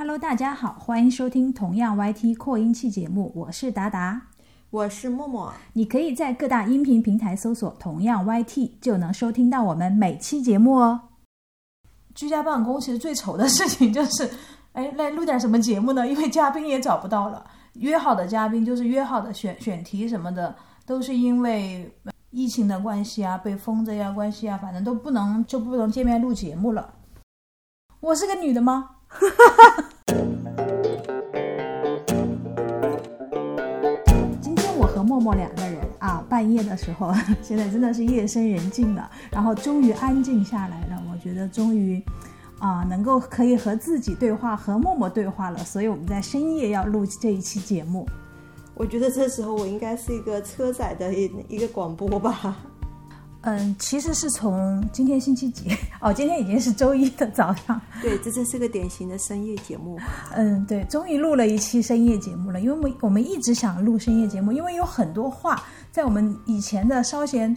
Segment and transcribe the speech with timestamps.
[0.00, 4.28] Hello，大家好，欢迎收听同样 YT 扩音器节目，我是达达。
[4.70, 10.98] 我是默默，你可以在各大音频平台搜索“同样 YT”，就能收听到我们每期节目哦。
[12.14, 14.30] 居家办公其实最愁的事情就是，
[14.72, 16.08] 哎，来录点什么节目呢？
[16.08, 17.44] 因为嘉宾也找不到了，
[17.74, 20.56] 约好的嘉宾就是约好的选选题什么的，
[20.86, 21.94] 都是因为
[22.30, 26.90] 疫情的关系啊，被封着呀关系啊，反正都不能就不能见面录节目了。
[28.00, 28.92] 我是个女的吗？
[29.10, 29.84] 哈哈哈
[34.40, 37.12] 今天我和默默两个人啊，半夜的时候，
[37.42, 41.02] 现在真的是夜深人静了，然后终于安静下来了。
[41.12, 42.00] 我觉得终于
[42.60, 45.58] 啊，能够可以和自己对话，和默默对话了。
[45.58, 48.06] 所以我们在深夜要录这一期节目。
[48.74, 52.56] 我觉得这时候我应该是一个车载的一一个广播吧。
[53.42, 57.80] 嗯，其实是从今天星期几 哦，今天已经是周一的早上。
[58.02, 59.98] 对，这这是个典型的深夜节目。
[60.34, 67.56] 嗯，对，终于录了一期深夜节目了，因为我们我们一直想录深夜节目，因为有很多话在我们以前的稍嫌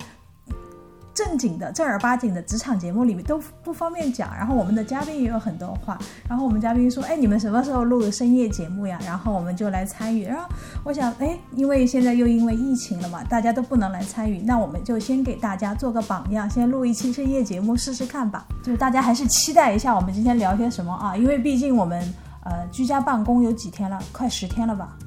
[1.13, 4.33] 正经的、正儿八经的职场节目里面都不方便讲。
[4.35, 5.97] 然后我们的嘉宾也有很多话，
[6.27, 10.25] 然后我们嘉宾说：“哎，你们什么时候录深夜节目呀？”然后我们就来参与。
[10.25, 10.47] 然后
[10.83, 18.45] 我想，哎，因为现在又因为疫情了嘛，大家都不能来参与，那我们就先给大家做个榜样，先录一期深夜节目试试看吧。
[18.63, 21.15] 就是大家还是期待一下我们今天聊些什么啊？
[21.15, 22.01] 因为毕竟我们
[22.43, 24.97] 呃居家办公有几天了，快十天了吧？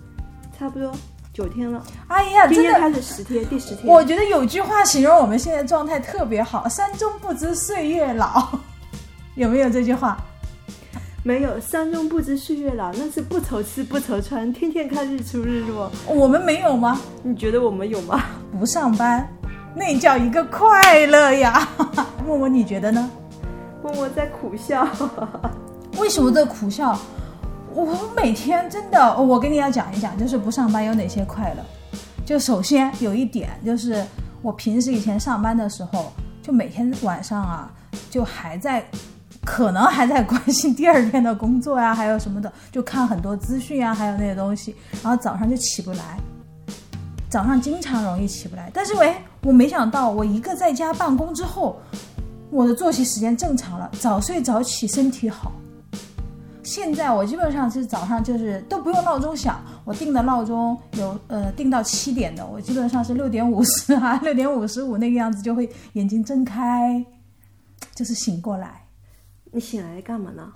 [0.59, 0.91] 差不多
[1.37, 1.85] 九天了。
[2.09, 3.87] 哎呀，今天开始十天，第十天。
[3.87, 8.49] 我觉得有句话形容我们现在状态特别好：“山中不知岁月老。
[9.37, 10.17] ”有没有这句话？
[11.23, 15.93] 没有“山中不知岁月老”，那是不愁吃不愁穿，天天看日出日落。
[16.07, 16.99] 我们没有吗？
[17.23, 18.25] 你觉得我们有吗？
[18.59, 19.29] 不上班，
[19.75, 21.69] 那叫一个快乐呀！
[22.27, 23.11] 默默，你觉得呢？
[23.83, 24.89] 默默在苦笑。
[25.99, 26.99] 为什么在苦笑？
[27.77, 31.63] 我每天真的，我跟你要讲一讲，就是不上班有哪些快乐。
[32.25, 34.03] 就首先有一点，就是
[34.41, 36.11] 我平时以前上班的时候，
[36.43, 37.71] 就每天晚上啊，
[38.09, 38.83] 就还在，
[39.45, 46.19] 可能还在关心第二天的工作呀、还有什么的，就看很多资讯啊，还有那些东西，然后早上就起不来，
[47.29, 48.71] 早上经常容易起不来。
[48.73, 51.79] 但是喂，我没想到我一个在家办公之后，
[52.51, 55.53] 我的作息时间正常了，早睡早起，身体好。
[56.67, 67.03] 现在我基本上是早上就是都不用闹钟响，我定的闹钟有呃定到七点的，我基本上是六点五十啊， 六点五十五那个样子就会眼睛睁开，
[67.95, 68.85] 就是醒过来，
[69.53, 70.53] 你醒来干嘛呢？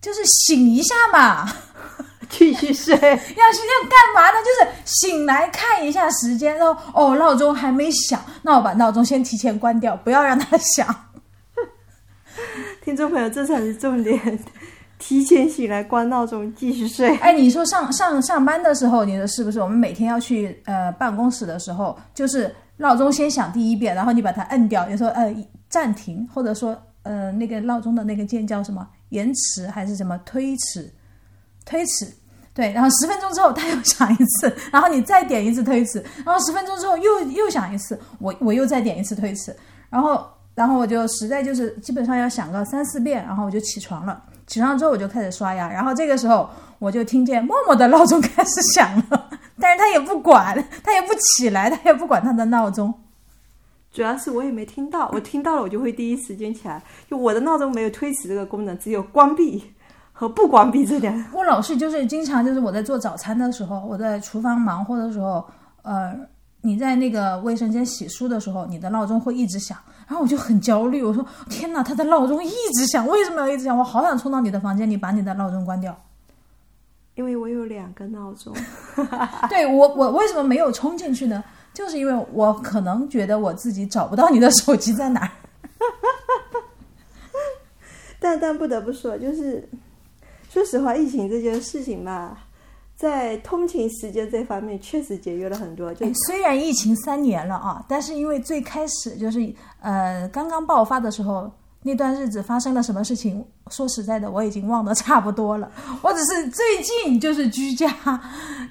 [0.00, 1.52] 就是醒一下嘛。
[2.30, 2.94] 继续睡。
[2.94, 4.36] 要是要干嘛呢？
[4.42, 10.86] 就是醒来看一下时间，然后哦闹钟还没响，那我把闹钟先提前关掉，不要让它响。
[12.84, 14.18] 听众朋友，这才是重点。
[14.98, 17.14] 提前醒来，关闹钟，继续睡。
[17.18, 19.60] 哎，你说上上上班的时候，你说是不是？
[19.60, 25.34] 我们每天要去呃办公室的时候，就是闹钟先响第一遍，然后你把它摁掉，你说呃
[25.68, 30.92] 暂停，或者说呃那个闹钟的那个键叫什么延迟还是什么推迟？
[31.66, 32.06] 推迟。
[32.54, 39.52] 对，然后十分钟之后它又响一次，然后你再点一次推迟，然后十分钟之后又又响一次，我我又再点一次推迟，
[39.90, 44.22] 然后然后我就实在就是基本上要响个三四遍，然后我就起床了。
[44.46, 52.92] 起床之后我就开始刷牙，然后这个时候我就听见默默的闹钟 开始响了，但是他也不管，他也不起来，他也不管他的闹钟。
[53.92, 56.82] 主要是我也没听到，我听到了我就会第一时间起来。
[57.08, 59.72] 就我的闹钟没有推迟这个功能，只有关闭
[60.12, 61.24] 和不关闭这点。
[61.32, 65.44] 我老是就是经常就是我在做早餐的时候，我在厨房忙活的时候，
[65.82, 66.12] 呃，
[66.64, 69.78] 你在那个卫生间洗漱的时候，你的闹钟会一直响。
[70.08, 73.76] 然后我就很焦虑，我说天哪，他的闹钟一直响，为什么要一直响？
[73.78, 75.96] 我好想冲到你的房间里把你的闹钟关掉。
[77.14, 78.52] 因为我有两个闹钟。
[79.48, 81.44] 对我，我为什么没有冲进去呢？
[81.72, 85.30] 就是因为我可能觉得我自己找不到你的手机在哪儿。
[88.20, 89.68] 但但不得不说，就是
[90.50, 92.46] 说实话，疫情这件事情吧，
[93.04, 95.92] 在通勤时间这方面确实节约了很多。
[95.92, 101.52] 就哎虽然疫情三年了啊，但是因为最开始就是呃刚刚爆发的时候，
[101.82, 105.70] 那段日子发生了什么事情，说实在的，我已经忘得差不多了。
[106.00, 107.94] 我只是最近就是居家，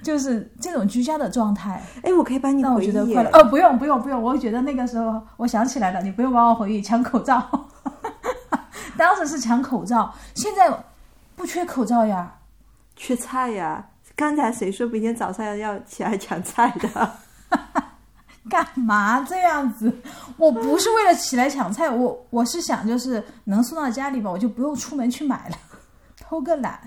[0.02, 2.92] 就是这种居家的状态，哎，我可以帮你让我回忆耶。
[2.92, 3.30] 觉得快乐。
[3.38, 7.40] 哦，不用不用不用，我觉得那个时候我想起来了，你不用帮我回忆，抢口罩。
[8.98, 10.68] 当时是抢口罩，现在
[11.36, 12.34] 不缺口罩呀。
[12.96, 13.84] 缺菜呀！
[14.16, 17.10] 刚才谁说明天早上要起来抢菜的？
[18.50, 19.92] 干嘛这样子？
[20.36, 25.56] 我不是为了起来抢菜，我我是想就是能送到家里吧，我就不用出门去买了，
[26.18, 26.78] 偷个懒。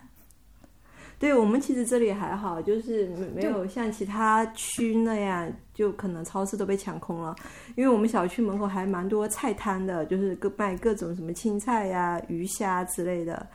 [1.19, 7.35] 对我们其实这里还好，就是没没有像其他区那样，就可能超市都被抢空了。
[7.75, 13.47] 因为我们小区门口还蛮多菜摊的，就是各卖各种什么青菜呀、鱼虾之类的。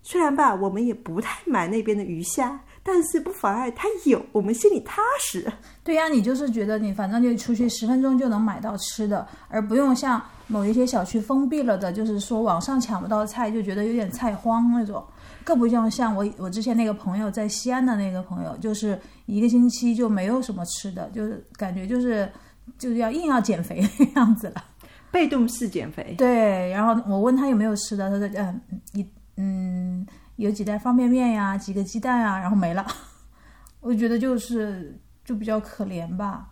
[0.00, 5.50] 虽然吧，我们也不太买那边的鱼虾，但是不妨碍它有，我们心里踏实。
[5.84, 15.04] 对呀、你就是觉得你反正就出去十分钟就能买到吃的，而不用像某一些小区封闭了的，就是说网上抢不到菜，就觉得有点菜荒那种。
[15.44, 22.30] 更不像像我我之前那个朋友在西安的那个朋友，就是一个星期就没有什么吃的，就是感觉就是
[22.78, 24.64] 就是要硬要减肥的样子了。
[25.10, 28.60] 被动式减肥，对，然后我问他有没有吃的，他说嗯
[28.92, 30.06] 一嗯
[30.38, 32.86] 有几袋方便面呀，几个鸡蛋啊，然后没了。
[33.80, 36.48] 我觉得就是就比较可怜吧。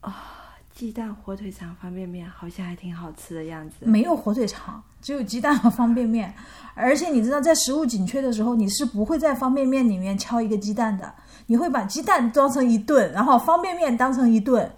[0.00, 0.16] 啊
[0.74, 3.76] 鸡蛋、火腿肠、方便面好像还挺好吃的样子。
[3.80, 6.32] 没有火腿肠，只有鸡蛋和方便面。
[6.74, 11.12] 而且你知道，在食物紧缺的时候，你是不会在方便面里面敲一个鸡蛋的，
[11.48, 14.72] 你会把鸡蛋装成一顿，然后方便面当成一顿。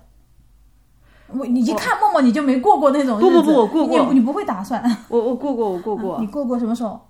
[1.29, 4.83] 我你一看默默你就没过过那种日子，不不不我过过你你不会打算。
[5.09, 7.01] 我我过过，我过过，你过过什么时候？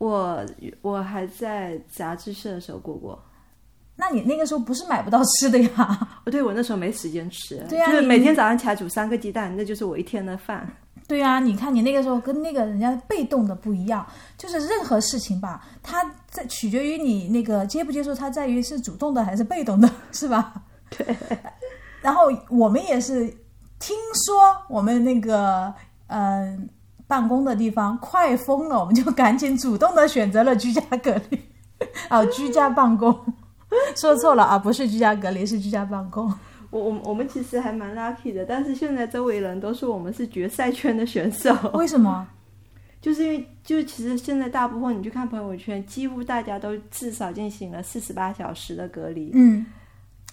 [0.00, 0.42] 我
[0.80, 3.22] 我还在杂志社的时候过过。
[3.96, 6.20] 那你那个时候不是买不到吃的呀？
[6.24, 10.66] 哦，对，我那时候没时间吃，对呀你就是每天早上起来煮三个鸡蛋，那就是我一天的饭。
[11.06, 14.06] 对呀、你看你那个时候跟那个人家被动的不一样，
[14.38, 20.54] 就是任何事情吧，它在取决于你那个接不接受，它在于是主动的还是被动的，是吧？
[20.88, 21.14] 对。
[22.00, 23.26] 然后我们也是
[23.78, 23.94] 听
[24.24, 25.74] 说我们那个
[26.06, 26.58] 嗯、呃
[27.10, 31.40] 办公的地方快封了，我们就赶紧主动的选择了居家隔离，
[32.08, 33.12] 啊， 居家办公。
[33.96, 36.32] 说错了啊，不是居家隔离，是居家办公。
[36.70, 42.26] 我我我们其实还蛮 lucky 的，但是现在周围人都说我们是决赛圈的选手，为什么？
[43.02, 49.30] 就是因为就其实现在大部分你去看朋友圈，几乎大家都至少进行了四十八小时的隔离。
[49.34, 49.66] 嗯，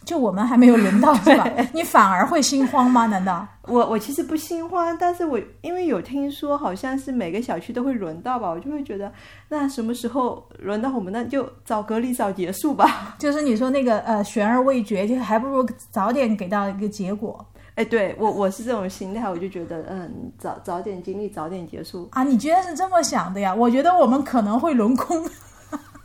[0.08, 1.46] 就我们还没有轮到是吧？
[1.74, 3.06] 你反而会心慌吗？
[3.08, 3.46] 难道？
[3.64, 9.12] 我我其实不心慌，但是我因为有听说好像是每个小区都会轮到吧，我就会觉得
[9.50, 13.16] 那什么时候轮到我们，那就早隔离早结束吧。
[13.20, 17.46] 就是你说那个呃悬而未决，就还不如早点给到一个结果
[17.76, 22.08] 哎，对我我是这种心态，我就觉得嗯，早早点经历，早点结束。
[22.14, 22.24] 啊！
[22.24, 23.54] 你居然是这么想的呀？
[23.54, 25.30] 我觉得我们可能会轮空。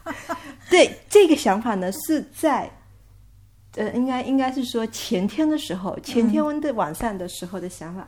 [0.69, 2.69] 对这个想法呢，是在
[3.77, 8.07] 呃，应该应该是说前天的时候，前天的晚上的时候的想法。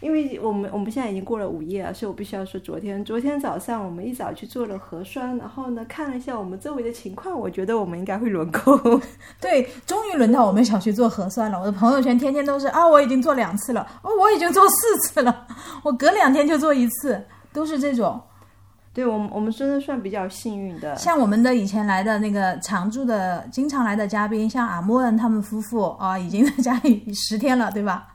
[0.00, 3.02] 因为我们我们现在已经过了午夜了，所以我必须要说昨天。
[3.02, 8.78] 昨天早上我们一早去做了核酸，然后呢看了一下我们周围的情况，我觉得我们应该会轮空。
[9.40, 11.58] 对，终于轮到我们小区做核酸了。
[11.58, 15.46] 我的朋友圈天天都是啊，我已经做两次了，哦，我已经做四次了，
[15.82, 17.24] 我隔两天就做一次，
[17.54, 18.20] 都是这种。
[18.96, 20.96] 对我们我们真的算比较幸运的。
[20.96, 28.08] 像我们的以前来的那个常驻的、经常来的嘉宾，像阿莫恩他们夫妇啊，已经在家里 十天了，对吧？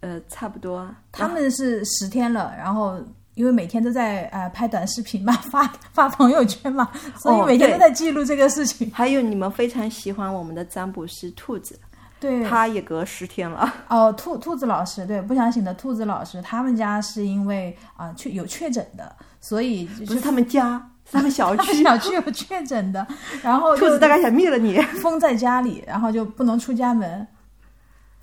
[0.00, 0.92] 呃，差不多。
[1.12, 2.98] 他们是十天了，然后
[3.34, 8.90] 因为每天都在呃拍短视频嘛，发发朋友圈嘛，所以哦每天都在记录这个事情。
[8.92, 11.78] 还有你们非常喜欢我们的占卜师兔子，
[12.20, 13.72] 对，他也隔十天了。
[13.88, 21.82] 哦，兔兔子老师，对，不想醒的兔子老师，他们家是因为啊确、有确诊的，所以就不是他们家， 他们小区。
[21.82, 23.06] 小区 有确诊的，
[23.42, 24.78] 然后兔子大概想灭了你。
[25.02, 27.26] 封在家里，然后就不能出家门。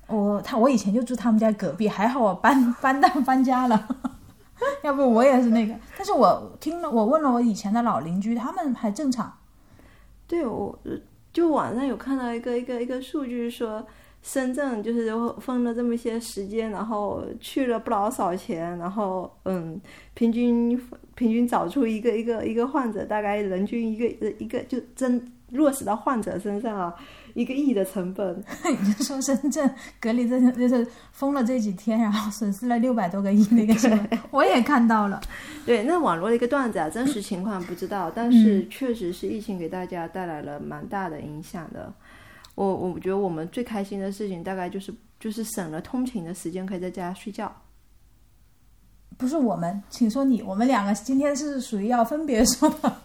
[0.06, 3.88] 我他我以前就住他们家隔壁，还好我搬 搬到搬家了，
[4.82, 5.74] 要不我也是那个。
[5.96, 9.32] 但是我听了，我问了我以前的老邻居，他们还正常。
[10.26, 10.92] 对，我呃
[11.32, 13.86] 就网上有看到一个一个一个数据说，
[14.22, 19.80] 深圳就是封了这么些时间，然后去了不老少钱，然后嗯，
[20.14, 20.80] 平均
[21.14, 24.06] 平均找出一个一个一个患者，大概人均一个
[24.38, 26.94] 一个就真落实到患者身上啊，
[27.34, 28.44] 一个亿的成本。
[28.80, 29.70] 你就说深圳
[30.00, 35.20] 隔离这就是封了这几天，然后损失了六百多个亿那个新闻，我也看到了。
[35.64, 41.92] 对，那网络的一个段子啊，真实情况不知道，但是确实是疫情给大家带来了蛮大的影响的。
[42.54, 47.54] 我我觉得我们最开心的事情，大概就是就是省了通勤的时间，可以在家睡觉。
[49.16, 50.42] 不是我们，请说你。
[50.42, 52.96] 我们两个今天是属于要分别说的。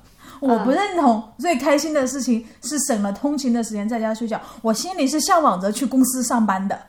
[0.48, 1.24] 我不认同。
[1.38, 6.80] 最开心的事情是省了通勤的时间在家睡觉，我心里是向往着去公司上班的，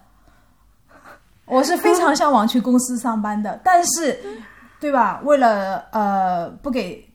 [1.46, 4.18] 我是非常向往去公司上班的，但是，
[4.80, 5.20] 对吧？
[5.24, 7.06] 为了呃不给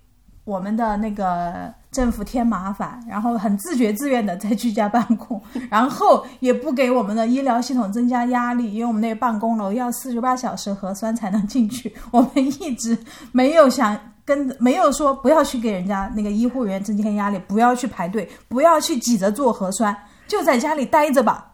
[0.45, 12.97] 我们的那个政府添麻烦，然后很自觉自愿的在居家办公， 然后也不给我们的医疗系统增加压力，因为我们那个办公楼要四十八小时核酸才能进去，我们一直
[13.31, 13.95] 没有想
[14.29, 19.95] 跟没有说不要去给人家那个医护人员增添压力，不要去排队，不要去挤着做核酸，
[20.27, 21.53] 就在家里待着吧。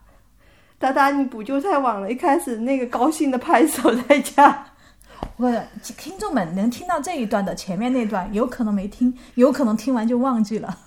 [0.77, 4.65] 达达，你补救太晚了，一开始那个高兴的拍手在家。
[5.37, 5.49] 我
[5.97, 10.77] 听众们能听到这一段的前面那段，有可能没听，有可能听完就忘记了。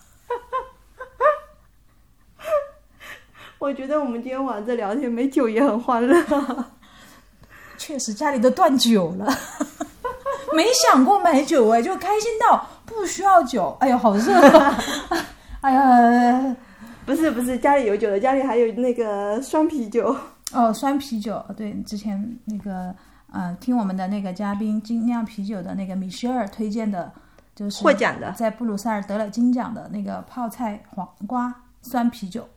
[3.59, 6.23] 我觉得我们今天晚上这聊天没酒也很欢乐。
[7.79, 9.27] 确实家里都断酒了，
[10.55, 13.77] 没想过买酒哎，就开心到不需要酒。
[13.81, 14.35] 哎呀，好热！
[15.61, 16.57] 哎呀，
[17.05, 20.15] 不是不是，家里有酒的，家里还有那个酸啤酒。
[20.53, 22.95] 哦，酸啤酒，对，之前那个
[23.33, 27.13] 呃，听我们的那个嘉宾精酿啤酒的那个米歇尔推荐的，
[27.55, 32.49] 就是获奖的，在布鲁塞尔得了金奖的那个泡菜黄瓜酸啤酒。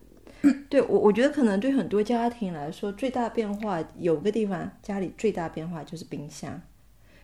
[0.70, 6.60] 对我，我觉得可能对很多家庭来说，最大变化有个地方，家里最大变化就是冰箱，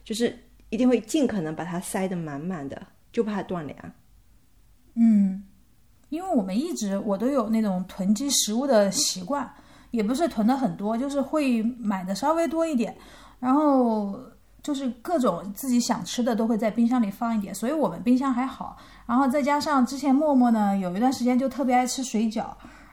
[0.03, 0.38] 就是
[0.69, 2.81] 一定会尽可能把它塞得满满的，
[3.12, 3.77] 就怕断粮。
[4.95, 5.43] 嗯，
[6.09, 9.50] 因为我们一直我都有那种囤积食物的习惯，
[9.91, 12.95] 也不是囤的很多，就是会买的稍微多一点，
[13.39, 14.19] 然后
[14.62, 18.75] 就是各种自己想吃的都会在冰箱里放一点，所以我们冰箱还好。
[19.05, 22.47] 然后再加上之前默默呢，有一段时间就特别爱吃水饺。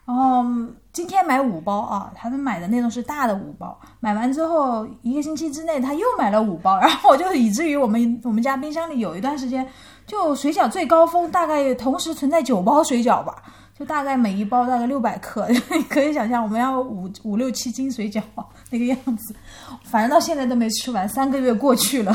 [0.07, 0.45] 然后
[0.93, 3.79] 今天买五包啊，他们买的那种是大的五包。
[4.01, 9.67] 买完之后一个星期之内他又买了五包，然后我就以至于我们我们家冰箱里有一段时间
[10.07, 13.35] 就水饺最高峰大概同时存在九包水饺吧，
[13.79, 15.49] 就大概每一包大概六百克，
[15.89, 18.21] 可以想象我们要五五六七斤水饺
[18.71, 19.35] 那个样子。
[19.85, 22.15] 反正到现在都没吃完，三个月过去了，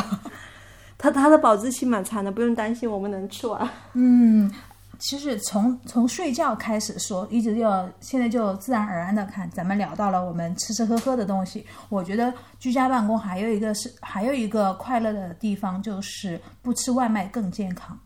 [0.96, 3.68] 它它的保质期蛮长的，不用担心我们能吃完。
[3.94, 4.52] 嗯。
[5.00, 11.66] 其实从从睡觉开始说，一直就现在就自然而然的看，咱们聊到了我们吃吃喝喝的东西。
[11.88, 17.98] 我觉得居家办公还有一个是还有一个快乐的地方，就是不吃外卖更健康。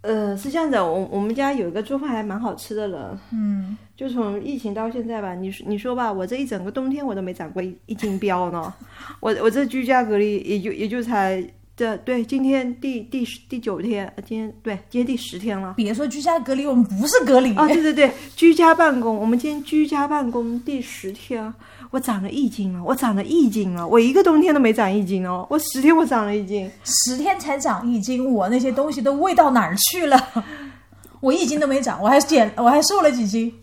[0.00, 8.72] 呃，是这样的，我我们家有一个做饭还蛮好吃的人，嗯，就从疫情到现在吧，你说你说吧，我这一整个冬天我都没长过一一斤膘呢，
[9.20, 11.46] 我我这居家隔离也就也就才。
[11.80, 15.72] 对对，今天第第十第九天，今天对，今天第十天了。
[15.78, 17.66] 别说居家隔离，我们不是隔离啊！
[17.66, 21.54] 对对对，居家办公，我们今天居家办公第十天，
[21.90, 30.44] 我长了一斤了，我长了一斤了，我一个冬天都没长一斤哦，我十天我长了一斤，十天才长一斤，我那些东西都喂到哪儿去了？
[31.20, 33.54] 我一斤都没长，我还减，我还瘦了几斤。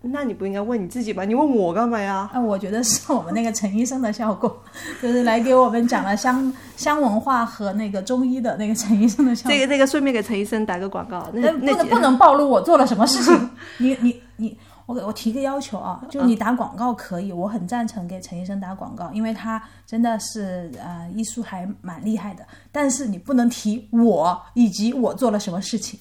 [0.00, 1.24] 那你不应该问你自己吧？
[1.24, 2.30] 你问我干嘛呀？
[2.32, 4.62] 啊，我觉得是我们那个陈医生的效果，
[5.02, 9.52] 就是来给我们讲了香香文化和那个中医的那个陈医生的效果。
[9.52, 11.28] 这个这个，顺便给陈医生打个广告。
[11.32, 13.50] 那那个不能暴露我做了什么事情？
[13.78, 22.46] 你你你，我给我提个要求啊，就你打广告可以，我很赞成给陈医生打广告，因为他真的是呃医术还蛮厉害的。
[22.70, 25.98] 但是你不能提我以及我做了什么事情。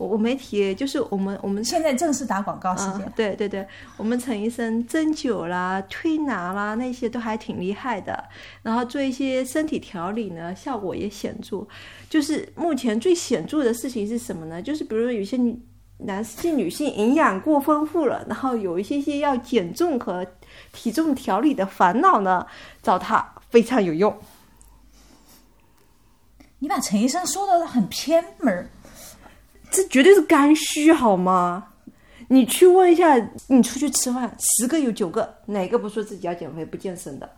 [0.00, 3.12] 我我没提，就是我们我们现在正式打广告时间。
[3.14, 8.24] 对对对，我们陈医生针灸啦、推拿啦那些都还挺厉害的，
[8.62, 11.66] 然后做一些身体调理呢，效果也显著。
[12.08, 14.62] 就是目前最显著的事情是什么呢？
[14.62, 15.60] 就是比如说有些女
[15.98, 20.26] 男性、女性营养过丰富了，然后有一些些要减重和
[20.72, 22.46] 体重调理的烦恼呢，
[22.82, 24.16] 找他非常有用。
[26.60, 28.70] 你把陈医生说的很偏门儿。
[29.70, 31.68] 这绝对是刚需，好吗？
[32.28, 33.16] 你去问一下，
[33.48, 37.28] 你出去吃饭，十个有九个，哪个不说自己要减肥不健身的？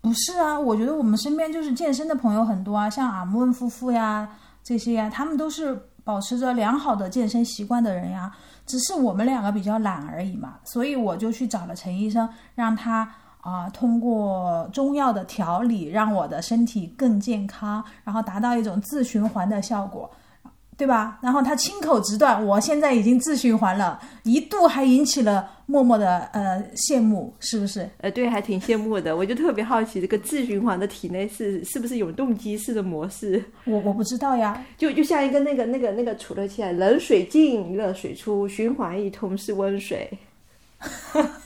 [0.00, 4.28] 不是啊，我觉得我们身边就是健身的朋友很多啊，像阿木恩夫妇呀
[4.62, 8.34] 这些呀，他们都是保持着良好的健身习惯的人呀。
[8.64, 13.10] 只是我们两个比较懒而已嘛，所以我就去找了陈医生，让他
[13.40, 20.10] 啊通过中药的调理，让我的身体更健康，然后达到一种自循环的效果。
[20.78, 21.18] 对吧？
[21.20, 27.90] 然后他亲口直断，我现在已经自循环了，一度还引起了默默的呃羡慕，是不是？
[27.96, 29.16] 呃，对，还挺羡慕的。
[29.16, 33.44] 我就特别好奇，这个自循环的体内是是不是永动机式的模式？
[33.64, 40.08] 我我不知道呀，就就像一个那个那个那个储热器，冷水进，热水出，循环一通是温水。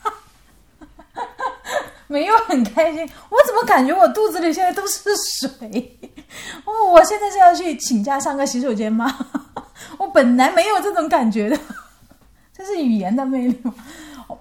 [2.13, 3.01] 没有很开心，
[3.31, 5.99] 我怎么感觉我肚子里现在都是水？
[6.67, 9.11] 哦，我现在是要去请假上个洗手间吗？
[9.99, 11.59] 我本来没有这种感觉的，
[12.53, 13.75] 这是语言的魅力吗？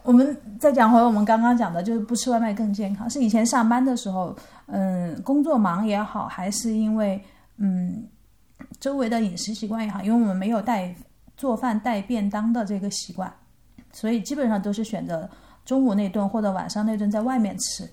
[0.04, 3.10] 我们再讲回我们刚刚讲的，就是不吃外卖更健康。
[3.10, 4.36] 是以前上班的时候，
[4.68, 7.24] 嗯，工作忙也好，还是因为
[7.58, 8.06] 嗯
[8.80, 10.94] 周围的饮食习惯也好，因为我们没有带
[11.38, 13.34] 做饭带便当的这个习惯，
[13.94, 15.30] 所以基本上都是选择。
[15.66, 17.84] 中午那顿或者晚上那顿在外面吃，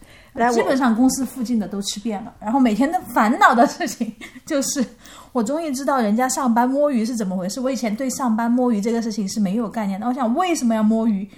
[0.52, 2.32] 基本上公司附近的都吃遍了。
[2.40, 4.12] 然后每天的烦恼的事情
[4.46, 4.84] 就是，
[5.32, 7.60] 我终于知道人家上班摸鱼是怎么回事。
[7.60, 11.28] 我以前对上班摸鱼这个事情是没有概念的，我想为什么要摸鱼？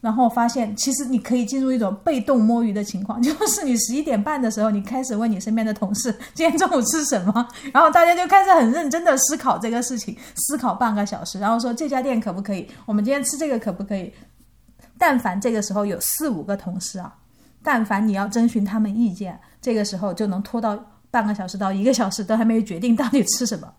[0.00, 14.12] 然后发现，其实你可以进入一种被动摸鱼的情况，就是你十一点半的时候，你开始问你身边的同事今天中午吃什么， 然后大家就开始很认真的思考这个事情，思考半个小时，然后说这家店可不可以，我们今天吃这个可不可以？
[14.98, 17.14] 但凡这个时候有四五个同事啊，
[17.62, 20.78] 但凡你要征询他们意见，这个时候就能拖到
[21.10, 23.72] 半个小时到一个小时，都还没有决定到底吃什么。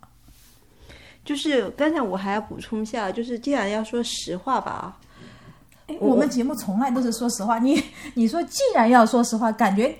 [1.25, 4.97] 就是刚才我还要补充一下，就是既然要说实话吧，
[5.87, 7.83] 哎我们节目从来都是说实话，你
[8.13, 9.93] 你说既然要说实话，感觉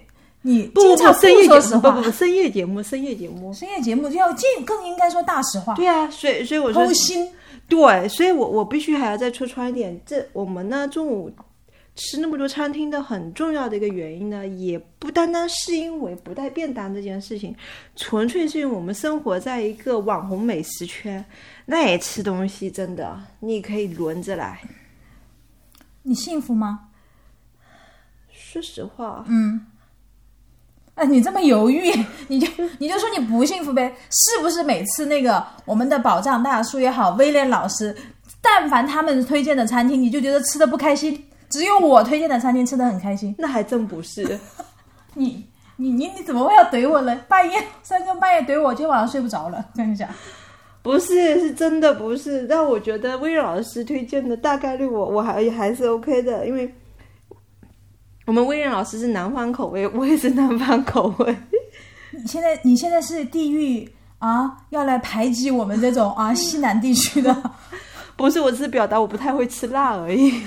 [0.48, 7.30] 你不不不，深夜不不不，深夜节目，深夜节目，深夜节目就要尽更应该说大实话，对啊，所以所以我说剖心。
[7.68, 11.30] 对，所以我我必须还要再戳穿一点，这我们呢中午
[11.96, 17.54] 吃那么多餐厅的很重要的一个原因呢，也不单单是因为不带便当这件事情，
[17.98, 21.26] 纯粹是因为我们生活在一个网红美食圈，
[21.66, 24.62] 那也吃东西真的你可以轮着来。
[26.04, 26.88] 你幸福吗？
[28.32, 29.26] 说实话，
[30.98, 31.94] 哎，你这么犹豫，
[32.28, 32.48] 你就
[32.80, 33.96] 你就说你不幸福呗？
[34.10, 37.96] 是不是每次那个我们的宝藏大叔也好，威廉老师，
[38.42, 41.24] 但凡他们推荐的餐厅，你就觉得吃的不开心？
[41.50, 43.34] 只有我推荐的餐厅吃的很开心。
[43.38, 44.38] 那还真不是。
[45.14, 47.16] 你你你你怎么会要怼我呢？
[47.28, 49.64] 半夜三更半夜怼我，今天晚上睡不着了。
[49.76, 50.10] 跟你讲，
[50.82, 52.48] 不是，是真的不是。
[52.48, 56.74] 但我觉得威廉老师推荐的大概率我我还还是 OK 的，因为
[58.28, 61.38] 我们威廉老师是南方口味， 我也是南方口味。
[62.12, 67.52] 你现在你现在是地域啊，要来排挤我们这种啊 西南地区的。
[68.18, 70.44] 不是，我只是表达我不太会吃辣而已。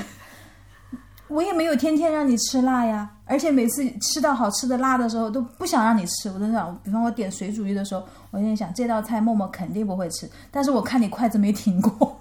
[1.29, 6.29] 我也没有天天让你吃辣呀，而且每次吃到好吃的辣的时候都不想让你吃。
[6.29, 12.21] 我都想，比方我点水煮鱼的时候，我心里想这道菜默默肯定不会吃，但是我看你筷子没停过。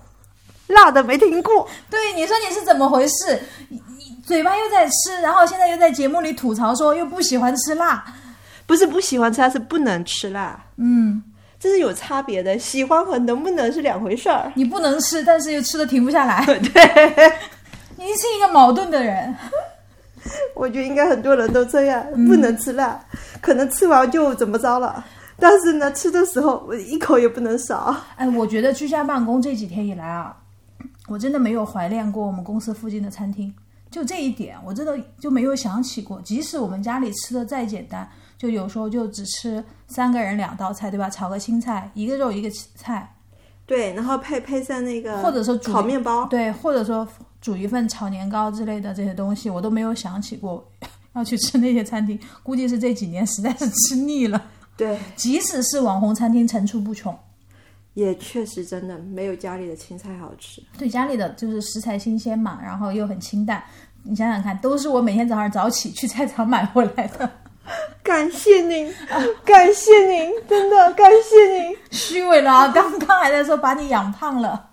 [0.67, 3.41] 辣的没停过，对，你说你是怎么回事？
[4.29, 8.05] 嘴巴又在吃，然后现在又在节目里吐槽说又不喜欢吃辣。
[8.67, 11.23] 不是不喜欢吃辣，是不能吃辣，嗯，
[11.59, 12.55] 这是有差别的。
[12.59, 14.51] 喜欢和能不能是两回事儿。
[14.53, 16.45] 你不能吃，但是又吃的停不下来。
[16.45, 17.33] 对，
[17.95, 19.35] 你是一个矛盾的人。
[20.53, 23.03] 我觉得应该很多人都这样，不能吃辣，
[23.41, 25.03] 可能吃完就怎么着了。
[25.39, 27.95] 但是呢，吃的时候我一口也不能少。
[28.17, 30.37] 哎，我觉得居家办公这几天以来啊，
[31.07, 33.51] 我真的没有怀念过我们公司附近的餐厅。
[33.91, 36.21] 就这一点，我真的就没有想起过。
[36.21, 41.09] 即使我们家里吃的再简单，就有时候就只吃三个人两道菜，对吧？
[41.09, 43.15] 炒个青菜，一个肉一个菜，
[43.65, 47.07] 对，然后配配上那个，或者说煮炒面包，对，或者说
[47.41, 50.63] 煮一份炒年糕之类的这些东西，我都没有想起过
[51.13, 52.19] 要去吃那些餐厅。
[52.43, 54.41] 估计是这几年实在是吃腻了。
[54.77, 57.17] 对，即使是网红餐厅层出不穷，
[57.99, 60.63] 也确实真的没有家里的青菜好吃。
[60.77, 63.61] 对家里的就是食材新鲜嘛，然后又很清淡。
[64.03, 67.29] 你想想看，都是我每天早上早起去菜场买回来的。
[68.01, 68.91] 感谢您，
[69.45, 71.75] 感谢您，真的感谢您。
[71.91, 72.67] 虚伪了啊！
[72.69, 74.69] 刚刚还在说把你养胖了，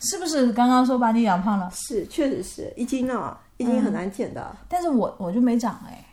[0.00, 0.52] 是不是？
[0.52, 4.54] 刚刚说把你养胖了，是，确实是一斤啊，一斤很难减的。
[4.68, 6.04] 但是我我就没长哎。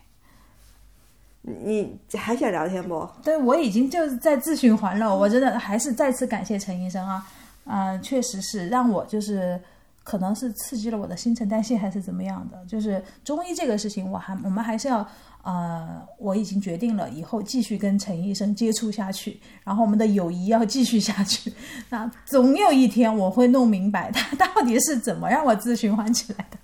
[1.42, 3.08] 你还想聊天不？
[3.24, 5.18] 对，我已经就是在自循环了。
[5.18, 7.26] 我真的还是再次感谢陈医生啊，
[7.66, 9.60] 嗯、确实是让我就是
[10.04, 12.64] 可能是刺激了我的新陈代谢还是怎么样的。
[12.66, 15.08] 就是中医这个事情，我还我们还是要
[15.42, 21.52] 呃，我已经决定了以后继续跟陈医生接触下去，然后我们的友谊要继续下去。
[21.90, 26.58] 那总有一天我会弄明白他到底是怎么让我自循环起来的。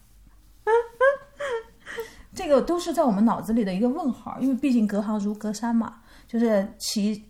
[2.35, 5.95] 这个都是在我们脑子里的一个问号，因为毕竟隔行如隔山嘛，
[6.27, 7.23] 就是其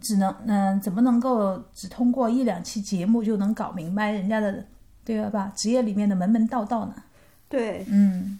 [0.00, 4.64] 只能嗯、怎么能够只通过一两期节目就能搞明白人家的
[5.04, 5.52] 对吧？
[5.56, 6.94] 职业里面的门门道道呢？
[7.48, 8.38] 对，嗯，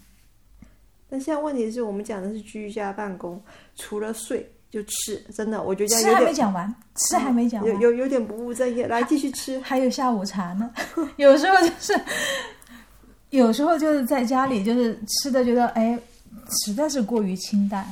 [1.09, 3.41] 但现在问题是我们讲的是居家办公，
[3.75, 8.87] 除了睡就吃，真的，我觉得吃还没讲完，吃还没讲完，有有有点不务正业。
[8.87, 9.59] 来，继续吃。
[9.59, 10.71] 还有下午茶呢。
[11.17, 11.93] 有时候就是，
[13.31, 15.99] 有时候就是在家里就是吃的觉得哎，
[16.65, 17.85] 实在是过于清淡，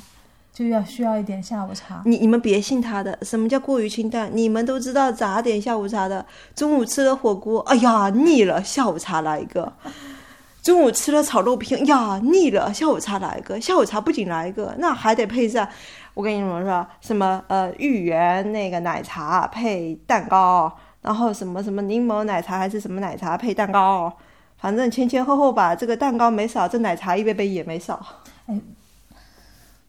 [0.53, 2.01] 就要需要一点下午茶。
[2.05, 4.29] 你你们别信他的，什么叫过于清淡？
[4.33, 6.25] 你们都知道咋点下午茶的。
[6.55, 9.71] 中午吃了火锅，哎呀腻了，下午茶来一个。
[10.61, 13.59] 中午吃了炒肉片，呀腻了，下午茶来一个。
[13.61, 15.65] 下午茶不仅来一个，那还得配上，
[16.13, 20.71] 我跟你们说，什么呃芋圆那个奶茶配蛋糕，
[21.01, 24.11] 然后什么什么柠檬奶茶还是什么奶茶配蛋糕，
[24.57, 28.05] 反正前前后后吧，这个蛋糕没少，这奶茶一杯杯也没少。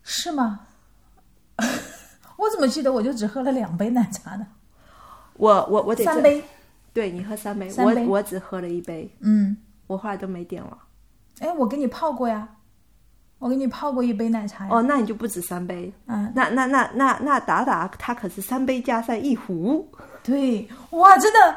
[0.03, 0.61] 是吗？
[2.37, 4.47] 我怎么记得我就只喝了两杯奶茶呢？
[5.35, 6.43] 我我我得，三杯。
[6.93, 10.77] 对你喝三杯，三杯我我只喝了一杯，嗯，我后来都没点了。
[11.39, 12.49] 哎，我给你泡过呀，
[13.39, 14.71] 我给你泡过一杯奶茶呀。
[14.73, 19.89] 哦，那你就不止三杯，嗯，那那那那那达达他可是三杯加上一壶。
[20.25, 21.57] 对，哇，真的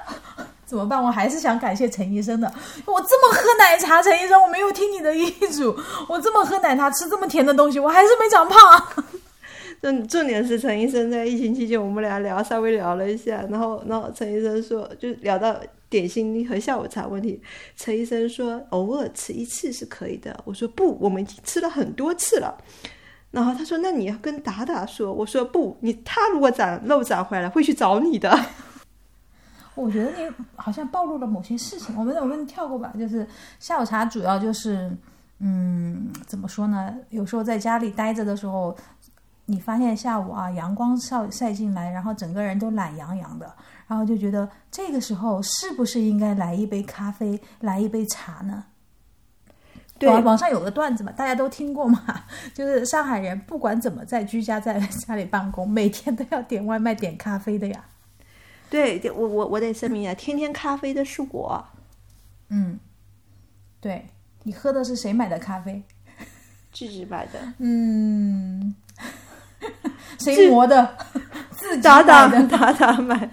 [0.74, 1.02] 怎么办？
[1.02, 2.52] 我还是想感谢陈医生的。
[2.84, 5.78] 我这么喝奶茶，陈医生，我没有听你的医嘱，
[6.10, 9.06] 我这么喝奶茶，吃这么甜的东西，我还是没长胖。
[9.80, 15.56] 重重点是陈医生在疫情期间，我们俩聊稍微聊了一下，然后然后陈医生说，就聊到
[15.92, 17.40] 点心和下午茶问题，
[17.78, 22.58] 陈医生说偶尔吃一次是可以的，我说不，我们已经吃了很多次了。
[23.30, 28.30] 然后他说：“那你要跟达达说。”我说：“不，你他如果长肉长回来，会去找你的。
[29.76, 31.98] 我觉得你好像暴露了某些事情。
[31.98, 33.28] 我们我们跳过吧，就是
[33.60, 34.96] 下午茶主要就是，
[35.40, 36.96] 嗯，怎么说呢？
[37.10, 38.76] 有时候在家里待着的时候，
[39.46, 43.52] 你发现下午啊阳光晒晒进来，然后整个人都懒洋洋的，
[43.88, 48.66] 然后就觉得这个时候是不是应该来一杯咖啡，来一杯茶呢？
[50.00, 52.04] 对网网上有个段子嘛，大家都听过嘛，
[52.54, 57.86] 就是上海人不管怎么在居家在家里办公，每天都要点外卖点咖啡的呀。
[58.74, 61.64] 对，对我我我得声明一下，天天咖啡的是我。
[62.50, 62.80] 嗯，
[63.80, 64.08] 对
[64.42, 65.84] 你喝的是谁买的咖啡？
[66.74, 68.74] 自己买的，嗯，
[70.18, 70.98] 谁磨的？
[71.56, 72.48] 自己达达买的。
[72.58, 73.30] 达达买，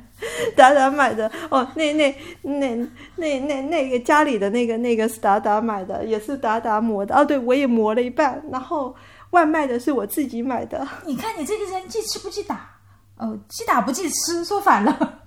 [0.54, 2.76] 达达买的哦，那那那
[3.16, 8.94] 那那那个家里的那个那个是达达买的，也是达达磨的哦，对我也磨了一半，然后
[9.30, 12.76] 外卖的是我自己买的，你看你这个人记吃不记打？
[13.20, 15.18] 哦，记打不记吃，说反了。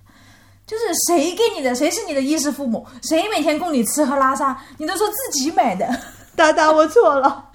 [0.66, 5.88] 就是谁给你的，谁是你的衣食父母，谁每天供你吃喝拉撒，你都说自己买的，
[6.36, 7.50] 达达我错了，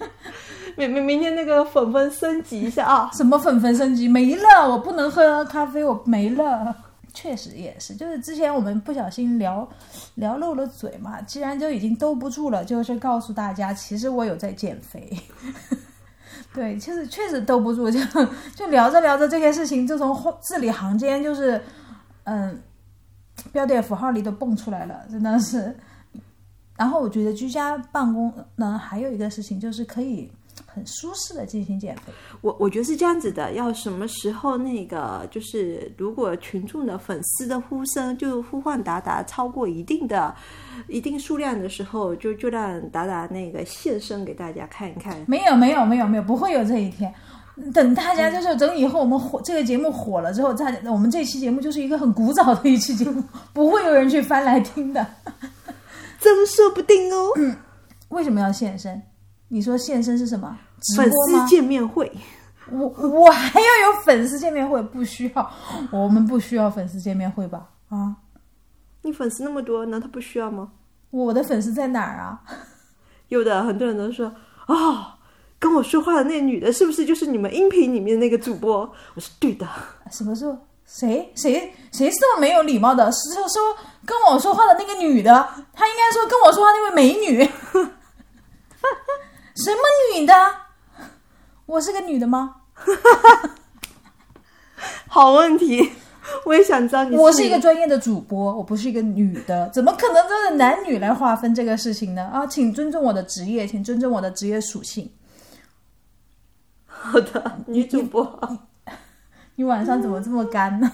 [0.76, 6.74] 明明明天那个粉粉升级一下啊，什么粉粉升级没了，我不能喝咖啡，我没了。
[7.16, 9.68] 确实也是，就是之前我们不小心聊
[10.16, 15.16] 聊漏了嘴嘛，既然就已经兜不住了，就是告诉大家，其实我有在减肥。
[16.54, 17.98] 对，其实确实兜不住，就
[18.54, 21.60] 就聊着聊着这些事情，就从字里行间就是，
[22.22, 22.62] 嗯，
[23.52, 25.76] 标点符号里都蹦出来了，真的是。
[26.76, 30.30] 然后我觉得居家办公呢，还有一个事情就是可以
[30.66, 32.12] 很舒适的进行减肥。
[32.40, 40.34] 我我觉得是这样子的，要什么时候那个就是，如果群众的粉丝的呼声就呼唤达达超过一定的
[40.88, 45.16] 一定数量的时候，就就让达达那个现身给大家看一看。
[45.26, 47.12] 没有没有没有没有，不会有这一天。
[47.72, 55.06] 等大家就是等以后我们火这个节目火了之后，再我们这期节目就是一个很古早的一期节目，不会有人去翻来听的。
[56.18, 57.54] 真说不定哦，嗯
[58.08, 59.00] 为什么要现身？
[59.54, 60.58] 你说现身是什么？
[60.96, 61.46] 粉丝？
[61.46, 62.10] 见面会，
[62.72, 65.50] 我我还要有粉丝见面会，不需要，
[65.92, 67.68] 我们不需要粉丝见面会吧？
[67.88, 68.16] 啊，
[69.02, 70.72] 你粉丝那么多，难道不需要吗？
[71.12, 72.42] 我的粉丝在哪儿啊？
[73.30, 74.34] 有的很多人都说
[74.66, 75.04] 哦，
[75.60, 78.80] 跟我说话的那女的，是不是就是你们音频里面那个主播？
[79.14, 79.68] 我说对的，
[80.10, 80.58] 什么时候？
[80.84, 83.08] 谁谁谁是这么没有礼貌的？
[83.12, 83.62] 是说说
[84.04, 85.32] 跟我说话的那个女的，
[85.72, 87.48] 她应该说跟我说话那位美女。
[89.54, 89.78] 什么
[90.14, 90.34] 女的？
[91.66, 92.56] 我是个女的吗？
[95.06, 95.92] 好问题，
[96.44, 102.28] 我也想知道你我是一个专业的主播，我不是一个女的，怎么可能都是男女来划分这个事情呢？
[102.32, 105.10] 啊，请尊重我的职业，请尊重我的职业属性。
[106.86, 108.58] 好的女主播。
[109.56, 110.92] 你晚上怎么这么干呢？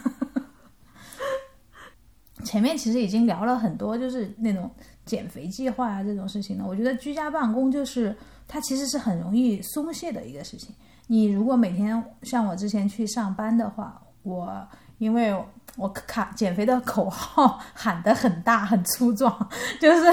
[2.44, 4.70] 前面其实已经聊了很多，就是那种
[5.06, 6.64] 减肥计划啊这种事情了。
[6.66, 8.14] 我觉得居家办公就是
[8.52, 10.74] 它其实是很容易松懈的一个事情。
[11.06, 14.66] 你如果每天像我之前去上班的话，我
[14.98, 15.32] 因为
[15.76, 19.32] 我卡减肥的口号 喊得很大很粗壮，
[19.80, 20.04] 就是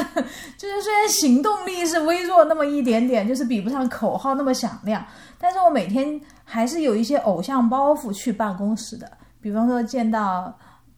[0.56, 5.04] 就是虽然行动力是微弱那么一点点，就是比不上口号那么响亮，
[5.40, 10.56] 但是我每天还是有一些偶像包袱去办公室的，比方说见到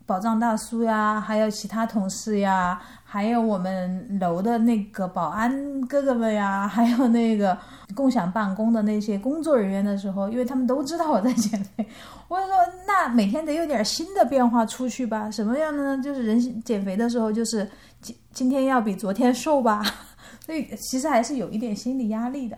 [0.09, 7.55] 保障大叔呀，还有其他同事呀，还有我们楼的那个保安哥哥们呀， 还有那个
[7.93, 11.87] 共享办公的那些工作人员的时候，因为他们都知道我在减肥，
[12.27, 12.55] 我就说
[12.87, 15.29] 那每天得有点新的变化出去吧。
[15.29, 16.01] 什么样的呢？
[16.01, 17.69] 就是人减肥的时候，就是
[18.01, 19.85] 今今天要比昨天瘦吧，
[20.43, 22.57] 所以其实还是有一点心理压力的。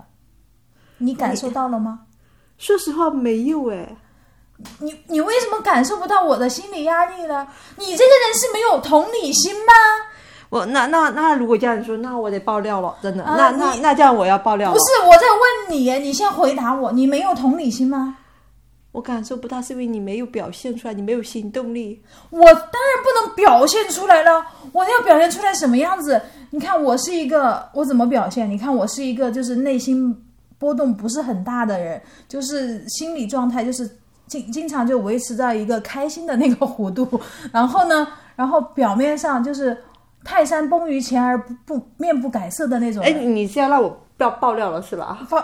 [1.00, 2.06] 你感受到了吗？
[2.58, 3.98] 说实话，没有哎。
[4.80, 7.48] 你你为什么感受不到我的心理压力呢？
[7.78, 9.74] 你这个人是没有同理心吗？
[10.50, 13.24] 我那那那如果这样说，那我得爆料了，真的。
[13.24, 14.74] 啊那那那这样我要爆料了。
[14.74, 18.18] 不是我在问你，你先回答我，你没有同理心吗？
[18.92, 22.04] 我感受不到，是因为你没有表现出来，你没有行动力。
[22.30, 22.64] 我当然
[23.02, 26.22] 不能表现出来了，我要表现出来什么样子？
[26.50, 28.50] 你看我是一个，我怎么表现？
[28.50, 30.14] 你看我是一个就是内心
[30.60, 33.90] 波动不是很大的人，就是心理状态就是
[34.32, 37.20] 经经常就维持在一个开心的那个弧度，
[37.52, 39.78] 然后呢，然后表面上就是
[40.24, 45.20] 泰山崩于前而不不面不改色的那种哎，你现在让我爆爆料了是吧？
[45.30, 45.44] 爆，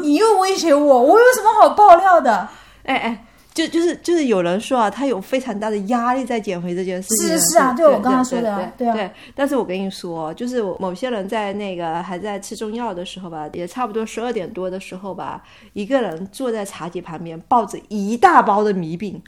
[0.00, 2.48] 你又威胁我，我有什么好爆料的？
[2.84, 7.28] 哎哎，就就是就是有人说啊，他有非常大的压力在减肥这件事情。
[7.28, 9.10] 是是啊对对我刚刚说的啊对啊对对。
[9.34, 19.20] 但是我跟你说，就是某些人在那个还在吃中药的时候吧，也差不多十二点多的时候吧，一个人坐在茶几旁边，抱着一大包的米饼。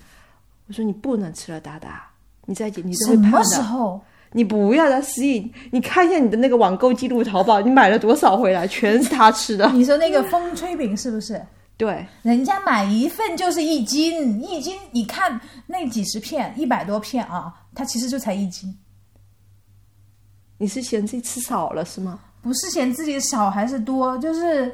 [0.68, 2.08] 我说你不能吃了，达达，
[2.46, 3.48] 你再减你都什么会胖的。
[3.48, 4.00] 时候？
[4.34, 9.68] 你不要再失忆，你看一下你的那个网购记录，淘宝你买了多少回来，全是他吃的。
[9.72, 11.38] 你说那个风吹饼是不是？
[11.82, 18.72] 对，人家买一份就是一斤，一斤你看那几十片，一百多片啊，它其实就才一斤，
[20.58, 22.20] 你是嫌自己吃少了是吗？
[22.40, 24.72] 不是嫌自己少还是多，就是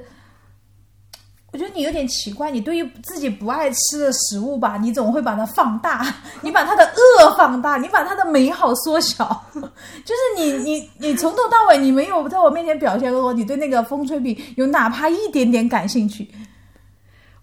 [1.50, 16.30] 我觉得你有点奇怪，你对于自己不爱吃的食物吧，你总会把它放大， 你把它的恶放大，你把它的美好缩小， 就是你你你从头到尾你没有在我面前表现过你对那个风吹饼有哪怕一点点感兴趣。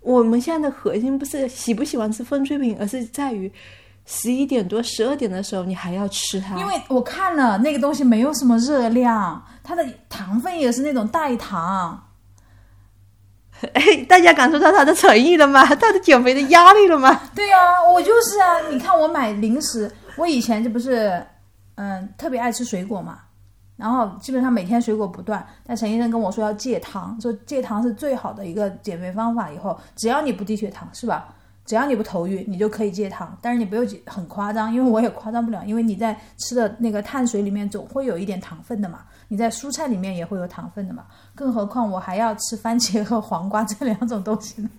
[0.05, 3.51] 我们现在的核心不是喜不喜欢吃风吹饼，而是在于
[4.05, 6.55] 十一点多、十二点的时候你还要吃它。
[6.59, 12.01] 因为我看了那个东西没有什么热量，它的糖分也是那种代糖。
[13.73, 15.65] 哎，大家感受到他的诚意了吗？
[15.65, 17.21] 他的减肥的压力了吗？
[17.33, 17.57] 对呀、
[17.91, 18.59] 我就是啊。
[18.69, 21.25] 你看我买零食，我以前这不是
[21.75, 23.19] 嗯特别爱吃水果嘛，
[23.77, 25.45] 然后基本上每天水果不断。
[25.65, 29.51] 但陈医生跟我说要戒糖，说戒糖是最好的一个减肥方法。
[29.51, 31.33] 以后只要你不低血糖是吧？
[31.65, 33.35] 只要你不头晕，你就可以戒糖。
[33.41, 38.99] 但是你不用很夸张，因为我也夸张不了，因为你在吃的那个碳水里面总会有一点糖分的嘛。
[39.27, 44.69] 你在蔬菜里面也会有糖分的嘛，更何况我还要吃番茄和黄瓜这两种东西呢。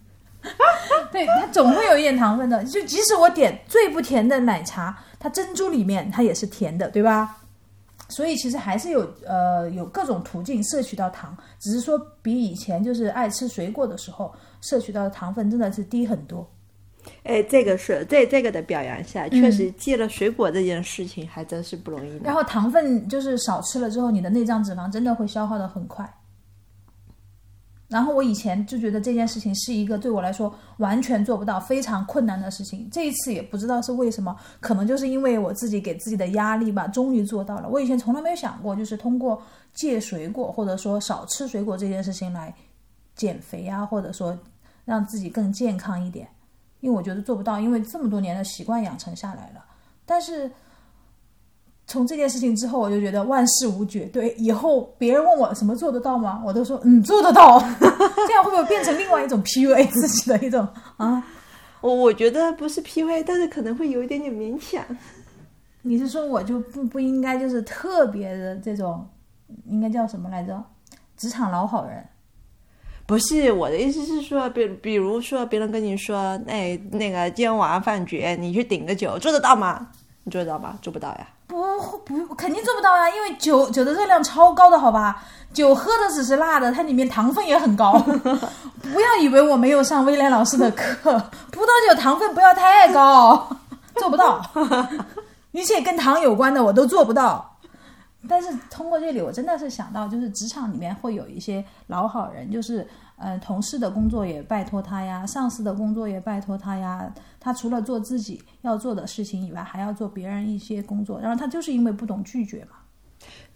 [1.10, 2.62] 对，它总会有一点糖分的。
[2.62, 7.38] 就即使我点最不甜的奶茶，它珍珠里面它也是甜的，对吧？
[8.08, 16.48] 所以其实还是有呃有各种途径摄取到糖，只是说比以前就是爱吃水果的时候摄取到的糖分真的是低很多。
[17.22, 22.22] 哎，这个是这这个的表扬一下，确实戒了水果这件事情还真是不容易呢。
[22.24, 26.04] 然后糖分就是少吃了之后，你的内脏脂肪真的会消耗的很快。
[27.88, 32.88] 然后我以前就觉得这件事情是一个对我来说完全做不到、非常困难的事情。
[32.90, 37.68] 这一次也不知道是为什么，可能就是因为我自己给自己的压力吧，终于做到了。
[37.68, 39.40] 我以前从来没有想过，就是通过
[39.72, 42.52] 戒水果或者说少吃水果这件事情来
[43.14, 44.36] 减肥啊，或者说
[44.84, 46.26] 让自己更健康一点。
[46.80, 49.64] 因为我觉得做不到，因为这么多年的习惯养成下来了。
[50.04, 50.50] 但是
[51.86, 54.34] 从这件事情之后，我就觉得万事无绝对。
[54.38, 56.42] 以后别人问我什么做得到吗？
[56.44, 57.58] 我都说嗯做得到。
[57.80, 61.24] 这样会不会变成另外一种 PUA 自己的一种啊？
[61.80, 64.84] 我我觉得不是 PUA，但是可能会有一点点勉强。
[65.82, 69.08] 你是说我就不不应该就是特别的这种，
[69.66, 70.60] 应该叫什么来着？
[71.16, 72.04] 职场老好人。
[73.06, 76.18] 不是我的意思是说，比比如说别人跟你说，
[76.48, 79.92] 哎，那个今天晚上饭局，你去顶个酒，做得到吗？
[80.24, 80.76] 你做得到吗？
[80.82, 81.28] 做不到呀。
[81.46, 81.56] 不
[82.04, 83.08] 不，肯定做不到啊！
[83.08, 85.22] 因为酒酒的热量超高的，好吧？
[85.52, 87.92] 酒喝的只是辣的，它里面糖分也很高。
[88.82, 91.12] 不要以为我没有上威廉老师的课，
[91.50, 93.48] 葡萄酒糖分不要太高，
[93.94, 94.40] 做不到。
[95.52, 97.55] 一切跟糖有关的我都做不到。
[98.28, 102.86] 但是通过这里，我真的是想到，就是职场里面会有一些老好人，就是
[103.16, 107.12] 呃，同事的工作也拜托他呀，上司的工作也拜托他呀。
[107.40, 111.20] 他除了做自己要做的事情以外，还要做别人一些工作。
[111.20, 112.76] 然后他就是因为不懂拒绝嘛。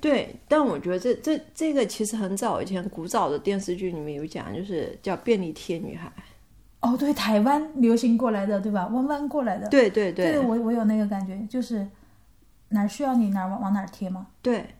[0.00, 6.10] 对，但我觉得这这这个其实很早以前古早的电视剧里面有讲，就是叫便利贴女孩。
[6.80, 8.86] 哦，对，台湾流行过来的，对吧？
[8.86, 9.68] 弯弯过来的。
[9.68, 11.86] 对对对，我我有那个感觉，就是
[12.70, 14.26] 哪需要你哪往往哪贴吗？
[14.42, 14.74] 对，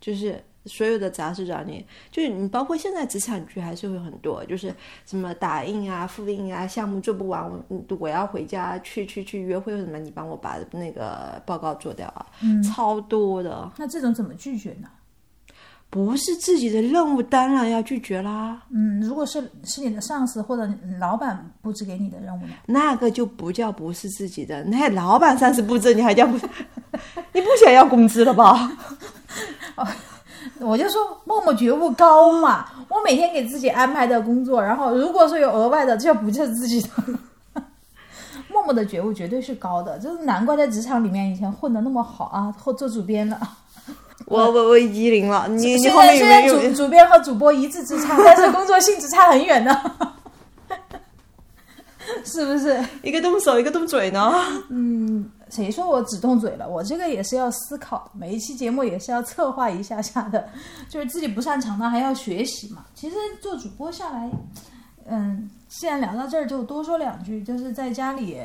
[0.00, 4.74] 就是所有的杂志找你，就是你包括现在职场剧还是会很多，就是
[5.06, 13.70] 什么打印啊、复印啊，项目做不完，我我要回家去去去约会什么，你帮我把那个报告做掉啊，嗯，超多的。
[13.78, 14.88] 那这种怎么拒绝呢？
[15.90, 18.62] 不是自己的任务，当然要拒绝啦。
[18.70, 20.66] 嗯，如果是是你的上司或者
[21.00, 22.52] 老板布置给你的任务呢？
[22.66, 26.38] 那个就不叫不是自己的，那老板上司布置，你还叫不？
[27.34, 28.70] 你不想要工资了吧？
[30.60, 36.88] 我就说默默觉悟高嘛，我每天给自己安排的工作，然后如果说有额外的，这不就是自己的？
[38.48, 43.40] 默默的觉悟绝对是高的，就是难怪在职场里面以前混的那么好啊，后做主编了。
[44.30, 49.92] 我我我已经零了，你你虽后面有然虽然没有主 主编和主播一字之差，但是工作性质差很远的，
[52.24, 52.82] 是不是？
[53.02, 54.32] 一个动手一个动嘴呢？
[54.70, 56.68] 嗯谁说我只动嘴了？
[56.68, 60.48] 我这个也是要思考，每一期节目也是要策划一下下的，
[60.88, 62.84] 就是自己不擅长的还要学习嘛。
[62.94, 64.30] 其实做主播下来，
[65.08, 67.42] 嗯，既然聊到这儿，就多说两句。
[67.42, 68.38] 就是在家里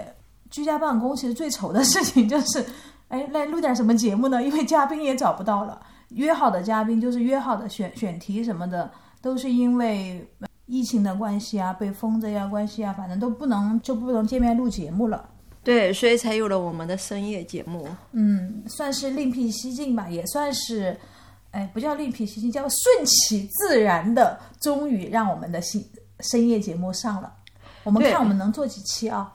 [0.49, 2.65] 居家办公，其实最愁的事情就是，
[3.09, 4.41] 哎，来录点什么节目呢？
[4.41, 8.89] 因为嘉宾也找不到了，约好的嘉宾就是约好的选选题什么的，
[9.21, 10.27] 都是因为
[10.65, 15.29] 疫情的关系啊，被封着呀关系啊，反正都不能就不能见面录节目了。
[15.63, 17.87] 对，所以才有了我们的深夜节目。
[18.11, 20.95] 嗯，算是另辟蹊径吧，也算是，
[21.51, 25.83] 哎，不叫另辟蹊径，叫顺其自然的，终于让我们的新
[26.19, 27.33] 深夜节目上了。
[27.83, 29.31] 我们看我们能做几期啊？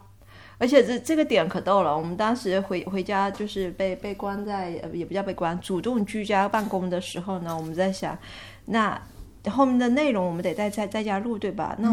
[0.60, 8.16] 而且这这个点可逗了，我们当时回回家就是被被关在，呃也不叫被关，主动居家办公的时候呢，我们在想，
[8.66, 9.00] 那
[9.46, 11.74] 后面的内容我们得在在在家录，对吧？
[11.78, 11.88] 那、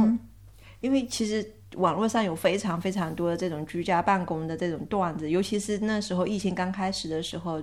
[0.81, 1.43] 因为其实
[1.77, 7.59] 网络上有非常非常多的这种居家办公的这种段子，尤其是那时候疫情刚开始的时候。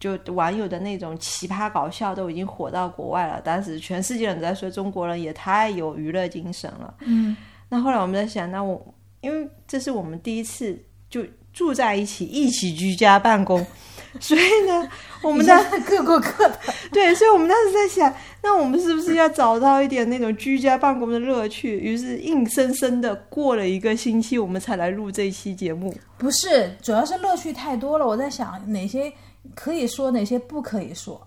[0.00, 6.94] 就网友的那种奇葩搞笑都已经火到国外了，当时全世界人都在说中国人也太有娱乐精神了。
[7.00, 7.36] 嗯，
[7.68, 8.82] 那后来我们在想，那我
[9.20, 10.78] 因为这是我们第一次
[11.08, 13.64] 就住在一起，一起居家办公，
[14.20, 14.88] 所以呢，
[15.22, 16.58] 我们当各过各的。
[16.92, 21.76] 对，所以我们当时在想，那我们是不是要找到一点那种居家办公的乐趣？
[21.78, 25.94] 于是硬生生的过了一个星期，我们才来录这一期节目。
[26.18, 28.06] 不是，主要是乐趣太多了。
[28.06, 29.12] 我在想哪些
[29.54, 31.20] 可以说，哪些不可以说，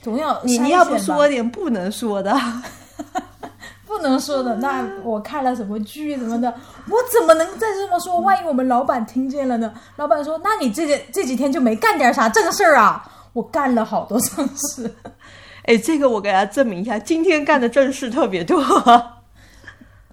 [0.00, 2.32] 总要你你要不说点不能说的，
[3.96, 6.52] 不能说的，那我看了什么剧什么的，
[6.90, 8.20] 我怎么能再这么说？
[8.20, 9.72] 万一我们老板听见了呢？
[9.96, 14.94] 老板说：“那你这些这几天就没干点啥正事儿啊？”我干了好多正事，
[15.64, 18.62] 哎，这个我给大家证明一下，今天干的正事特别多。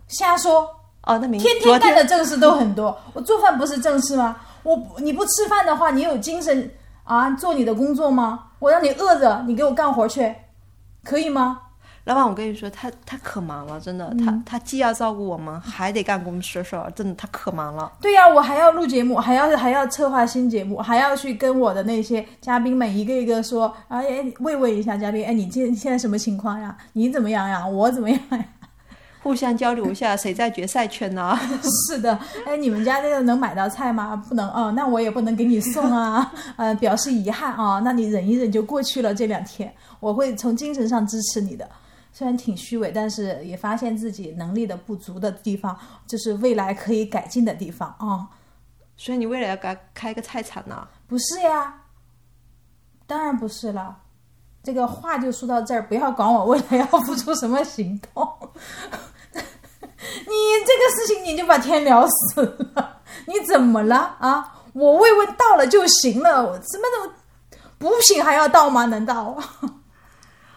[0.08, 0.62] 瞎说，
[1.04, 2.98] 哦，那明天昨天干的正事都很多。
[3.14, 4.38] 我做饭不是正事吗？
[4.64, 6.72] 我你不吃饭的话，你有精神
[7.04, 8.46] 啊做你的工作吗？
[8.60, 10.34] 我让你饿着，你给我干活去，
[11.04, 11.60] 可以吗？
[12.06, 17.90] 老板，我跟你说，他他可忙了，真的，嗯他他既要照顾我们，还得干公司的事儿，真的他可忙了。
[18.02, 24.04] 对呀、我还要录节目，还要还要策划新节目，还要去跟我的那些嘉宾们一个一个说，哎，
[24.40, 26.76] 慰问一下嘉宾，哎，你现现在什么情况呀？
[26.92, 27.66] 你怎么样呀？
[27.66, 28.46] 我怎么样呀？
[29.22, 31.40] 互相交流一下，谁在决赛圈呢？
[31.88, 34.22] 是的，哎，你们家那个能买到菜吗？
[34.28, 39.16] 不能哦，那我也不能给你送啊， 呃，表示遗憾啊，那你忍一忍就过去了。
[39.16, 41.66] 这两天我会从精神上支持你的，
[42.14, 48.30] 虽然挺虚伪，但是也发现自己能力的不足的地方，就是未来可以改进的地方啊。
[48.96, 50.88] 所以你未来要开开个菜场呢？
[51.08, 51.82] 不是呀，
[53.08, 53.98] 当然不是了。
[54.62, 58.24] 这个话就说到这儿，不要管我未来要付出什么行动。
[59.34, 62.42] 你这个事情你就把天聊死
[62.76, 64.62] 了， 你怎么了啊？
[64.74, 67.12] 我慰问到了就行了，我什么都
[67.78, 68.86] 补品还要到吗？
[68.86, 69.38] 难道？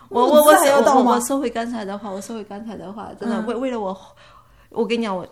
[0.09, 3.97] 我我我我我收回刚才的话，我收回刚才的话，真的、嗯为为了我，
[4.71, 5.27] 我跟你讲，我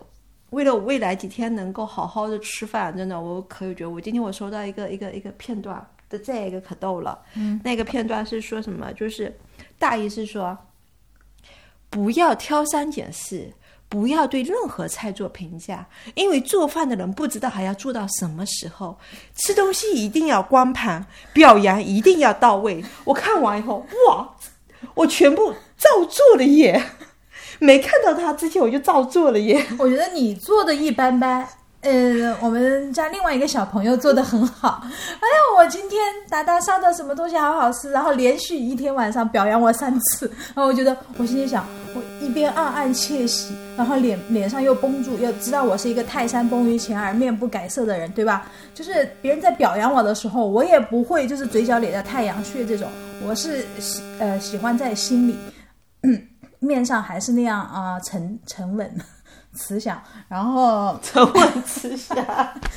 [0.51, 8.91] 为了我未来几天能够好好的吃饭，真的，我可以觉得，我今天我收到一个一个一个片段的这个可逗了，嗯，那个片段是说什么？
[8.93, 9.35] 就是
[9.79, 10.57] 大意是说，
[11.89, 13.51] 不要挑三拣四。
[13.87, 18.97] 不要对任何菜做评价，因为做饭的人不知道还要做到什么时候。
[19.35, 22.83] 吃东西一定要光盘，表扬一定要到位。
[23.05, 24.27] 我看完以后，哇，
[24.95, 26.81] 我全部照做了耶！
[27.59, 29.65] 没看到他之前我就照做了耶。
[29.79, 31.47] 我觉得你做的一般般。
[31.85, 34.81] 呃，我们家另外一个小朋友做的很好。
[34.83, 40.27] 哎呀，我今天达达烧的什么东西好好吃，然后连续一天晚上表扬我三次。
[40.55, 48.47] 然后我觉得，我心里想，我一边暗暗窃喜，然后脸脸上又绷住，又知道我是一个泰山崩于前而面不改色的人，对吧？
[48.73, 52.89] 就是别人在表扬我的时候，我也不会就是嘴角咧着太阳穴这种，
[53.23, 55.37] 我是喜呃喜欢在心里，
[56.57, 58.91] 面上还是那样啊、沉沉稳。
[59.55, 62.15] 慈祥，然后 沉稳慈祥，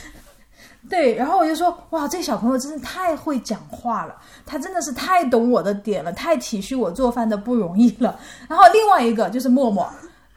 [0.88, 4.16] 对，然后我就说，哇，这小朋友真是太会讲话了，
[4.46, 8.18] 他真的是太懂我的点了，太体恤我做饭的不容易了。
[8.48, 9.86] 然后另外一个就是默默，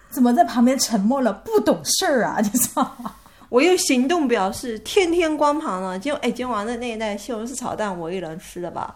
[0.09, 3.15] 怎么在旁边沉默了，不懂事儿啊， 你知道吗？
[3.49, 5.99] 我用行动表示，天天光盘了。
[5.99, 8.95] 今哎，今晚的那一袋西红柿炒蛋我一人吃了吧？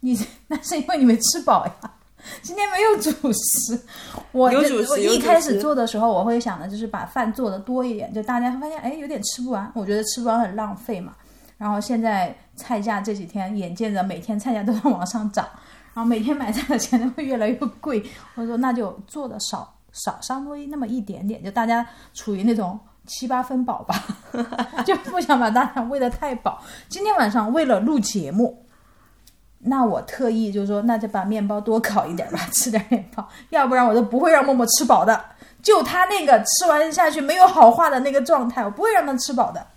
[0.00, 0.18] 你
[0.48, 1.90] 那是因为你没吃饱呀。
[2.42, 3.80] 今天没有主食，
[4.32, 11.14] 我我一开始做的时候，我会想的就是把饭做的多一点，就大家会发现哎有点吃不完，我觉得吃不完很浪费嘛。
[11.58, 15.46] 然后现在菜价这几天眼见着每天菜价都在往上涨，
[15.94, 18.02] 然后每天买菜的钱都会越来越贵，
[18.34, 23.94] 我说那就做的少少稍微那么一点点，就大家处于那种七八分饱吧，
[24.86, 26.62] 就不想把大家喂得太饱。
[26.88, 28.61] 今天晚上为了录节目。
[29.64, 35.24] 那我特意就说，那就把面包多烤一点吧，吃点面包，要不然我都不会让默默吃饱的。
[35.62, 39.64] 就他那个吃完下去没有好话的那个状态，我不会让他吃饱的。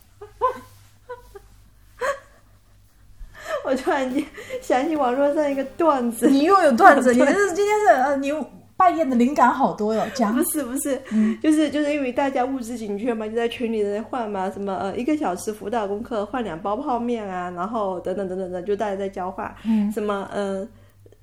[3.63, 4.25] 我突然间
[4.61, 8.33] 想起网络上一个段子，你又有段子， 你这是今天是呃，你
[8.78, 11.01] 半夜的灵感好多哟， 讲不是不是，
[11.41, 20.67] 就是就是因为大家物资紧缺嘛，就在群里在换嘛，什么呃一个小时辅导功课换两包泡面啊，然后等等等等等，就大家在交换，嗯什么呃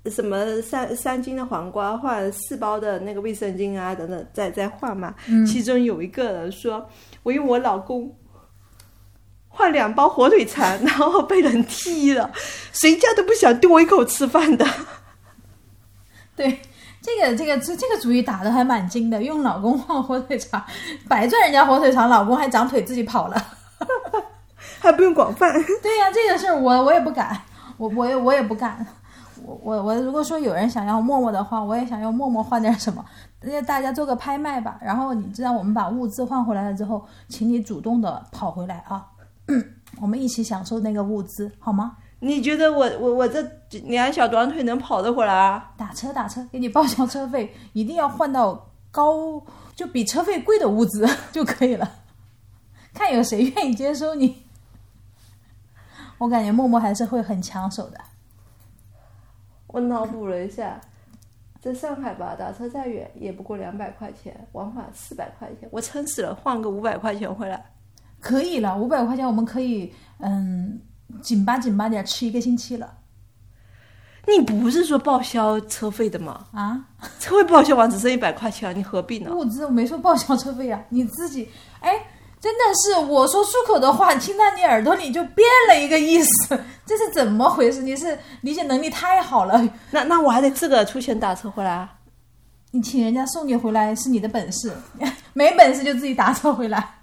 [0.09, 5.13] 什么三三斤的黄瓜换四包的那个卫生巾啊，等等在在换嘛。
[5.47, 6.89] 其中有一个人说，
[7.23, 8.15] 我用我老公。
[9.55, 12.31] 换两包火腿肠，然后被人踢了，
[12.71, 14.65] 谁家都不想丢我一口吃饭的。
[16.35, 16.57] 对。
[17.03, 20.63] 这个这个这这个主意打的还蛮精的，用老公换火腿肠，
[21.09, 23.35] 白赚人家火腿肠，老公还长腿自己跑了。
[24.79, 25.51] 还不用管饭。
[25.81, 27.37] 对呀、这个事儿我我也不敢，
[27.77, 28.85] 我我也我也不干。
[29.45, 33.03] 我我我如果说有人想要默默的话，我也想要默默换点什么，
[33.41, 34.77] 那大家做个拍卖吧。
[34.81, 39.05] 然后你知道我们把物资换回来了之后，请你主动的跑回来啊，
[40.01, 41.97] 我们一起享受那个物资好吗？
[42.25, 43.45] 你觉得我我我这
[43.83, 45.73] 两小短腿能跑得回来啊？
[45.75, 49.43] 打车打车，给你报销车费，一定要换到高
[49.75, 51.99] 就比车费贵的物资 就可以了。
[52.93, 54.43] 看有谁愿意接收你。
[56.17, 57.99] 我感觉默默还是会很抢手的。
[59.67, 60.79] 我脑补了一下，
[61.59, 67.65] 在上海吧，打车再远也不过两百块钱，往返四百块钱，我撑死了换个五百块钱回来。
[68.21, 70.79] 可以了，五百块钱我们可以嗯
[71.21, 72.97] 紧巴紧巴点吃一个星期了
[74.25, 76.45] 你不是说报销车费的吗？
[76.53, 76.79] 啊！
[77.19, 79.29] 车费报销完只剩一百块钱，你何必呢？
[79.33, 81.49] 我没说报销车费啊，你自己
[81.81, 81.91] 哎，
[82.39, 87.81] 真的是我说出口的话，听到你耳朵里就变了一个意思， 这是怎么回事？
[87.81, 91.93] 你是理解能力太好了，那那我还得自个儿出钱打车回来啊？
[92.71, 94.71] 你请人家送你回来是你的本事，
[95.33, 96.95] 没本事就自己打车回来。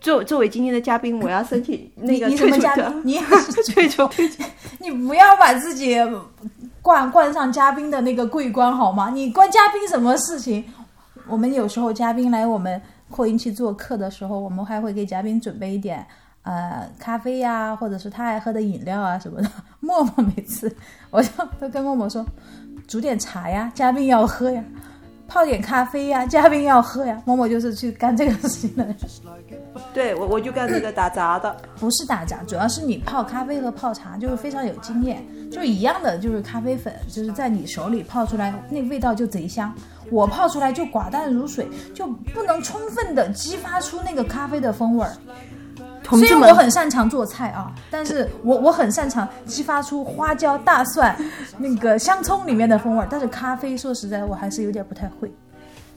[0.00, 3.02] 作作为今天的嘉宾，我要申请 那个你你什么嘉退出的宾？
[3.04, 4.08] 你也是退出。
[4.80, 5.96] 你不要把自己
[6.80, 9.10] 冠冠上嘉宾的那个桂冠好吗？
[9.10, 10.64] 你关嘉宾什么事情？
[11.28, 12.80] 我们有时候嘉宾来我们
[13.10, 16.04] 扩音器做客的时候，我们还会给嘉宾准备一点
[16.42, 19.50] 呃咖啡呀、或者是他爱喝的饮料啊什么的。
[19.80, 20.74] 默默每次
[21.10, 21.30] 我就
[21.60, 22.24] 都跟默默说，
[22.88, 24.62] 煮点茶呀，嘉宾要喝呀；
[25.30, 27.16] 泡点咖啡呀，嘉宾要喝呀。
[27.24, 28.96] 默默就是去干这个事情的人。
[29.94, 31.56] 对我我就干这个打杂的。
[31.78, 39.72] 不是打杂，主要是你泡咖啡和泡茶就是非常有经验，就是一样的，就是咖啡粉，就是在你手里泡出来，那味道就贼香。
[40.10, 42.04] 我泡出来就寡淡如水，就
[42.34, 45.12] 不能充分的激发出那个咖啡的风味儿。
[46.08, 51.16] 虽然我很擅长做菜啊，但是我我很擅长激发出花椒、大蒜、
[51.58, 55.32] 那个香葱里面的风味儿，但是咖啡说实在，我还是有点不太会。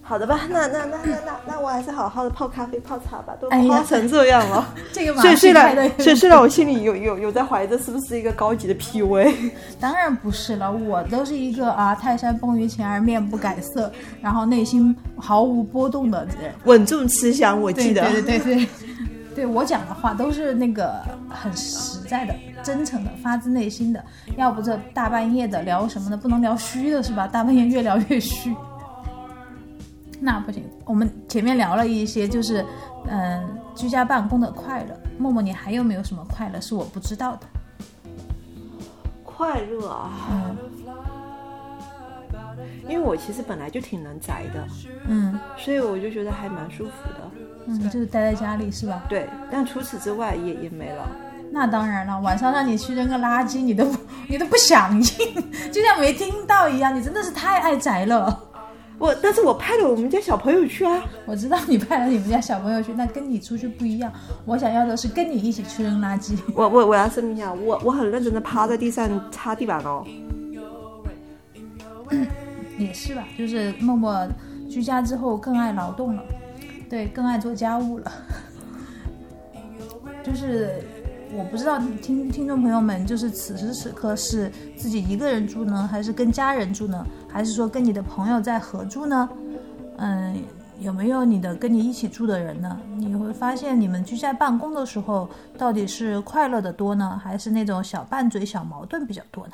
[0.06, 4.68] 好的吧，那那那那那那我还是好好的泡咖啡泡茶吧，都泡成这样了。
[4.92, 9.34] 这个马所以虽然，所以虽然我心里有有有在怀疑这是不是一个高级的 PUA，
[9.80, 13.90] 当然不是了，我都是一个啊泰山崩于前而面不改色，
[14.22, 16.54] 然后内心毫无波动的人。
[16.66, 18.02] 稳重吃香，我记得。
[18.12, 18.68] 对对对对
[19.36, 24.04] 对，我讲的话都是那个很实在的、真诚的、发自内心的。
[24.38, 26.18] 要不这大半夜的聊什么呢？
[26.18, 27.28] 不能聊虚的是吧？
[27.28, 28.56] 大半夜越聊越虚。
[30.22, 32.64] 那不行，我们前面聊了一些，就是
[33.08, 34.98] 嗯、居家办公的快乐。
[35.18, 37.48] 默默，你还有没有什么快乐是我不知道的？
[39.24, 40.56] 快乐啊，嗯
[42.88, 44.68] 因为我其实本来就挺能宅的，
[45.08, 47.32] 嗯所以我就觉得还蛮舒服的。
[47.66, 49.04] 嗯，就是待在家里是吧？
[49.08, 51.10] 对，但除此之外也也没了。
[51.52, 53.88] 那当然了，晚上让你去扔个垃圾，你都
[54.28, 55.02] 你都不响应，
[55.72, 56.94] 就像没听到一样。
[56.94, 58.44] 你真的是太爱宅了。
[58.98, 61.04] 我，但是我派了我们家小朋友去啊。
[61.26, 64.12] 我知道你派了你们家小朋友去，那跟你出去不一样。
[64.46, 66.38] 我想要的是跟你一起去扔垃圾。
[66.56, 70.06] 我我我要声明一下，我我很认真的趴在地上擦地板哦。
[72.84, 74.28] 也是吧，就是默默
[74.70, 76.24] 居家之后更爱劳动了，
[76.90, 78.12] 对，更爱做家务了。
[80.24, 80.82] 就是
[81.36, 89.30] 我不知道听听众朋友们，就是此时此刻是自己一个人住呢，还是跟家人住呢，还是说跟你的朋友在合住呢？
[89.98, 90.36] 嗯，
[90.80, 92.80] 有没有你的跟你一起住的人呢？
[92.98, 99.54] 你会发现你们居家办公的时候，到底是快乐的多呢，还是那种小拌嘴、小矛盾比较多呢？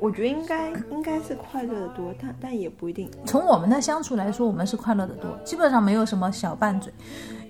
[0.00, 3.10] 我觉得应该应该是快乐的多，但但也不一定。
[3.26, 6.90] 从我们的相处来说，我们是快乐的多，基本上没有什么小拌嘴。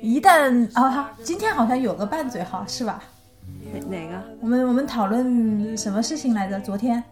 [0.03, 3.01] 一旦啊，今天好像有个拌嘴哈，是吧？
[3.73, 4.23] 哪哪个？
[4.41, 6.59] 我们我们讨论什么事情来着？
[6.59, 7.03] 昨天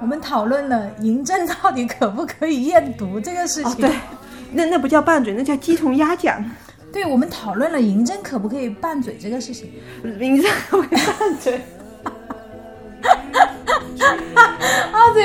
[0.00, 3.82] 我们讨论了嬴政到底可不可以验毒这个事情。
[3.82, 3.90] 对，
[4.52, 6.42] 那那不叫拌嘴，那叫鸡同鸭讲。
[6.90, 9.70] 对，我们讨论了嬴政可不可以拌嘴这个事情。
[10.02, 11.60] 嬴政可不可以拌嘴？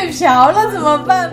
[0.04, 1.32] 啊，嘴瓢了怎么办？